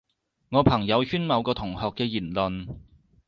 [0.49, 2.65] 我朋友圈某個同學嘅言論